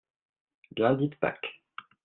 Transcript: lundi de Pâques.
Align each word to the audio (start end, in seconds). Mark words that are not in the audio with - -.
lundi 0.79 1.09
de 1.09 1.15
Pâques. 1.15 1.61